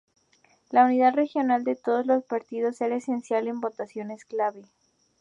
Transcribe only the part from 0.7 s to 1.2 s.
La unidad